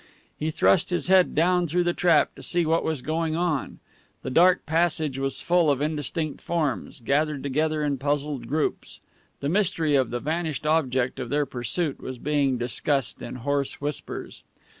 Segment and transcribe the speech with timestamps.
[0.35, 3.77] He thrust his head down through the trap, to see what was going on.
[4.23, 8.99] The dark passage was full of indistinct forms, gathered together in puzzled groups.
[9.41, 14.41] The mystery of the vanished object of their pursuit was being discussed in hoarse whispers.